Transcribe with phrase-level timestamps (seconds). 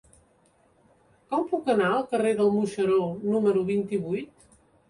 [1.33, 2.99] Com puc anar al carrer del Moixeró
[3.35, 4.51] número vint-i-vuit?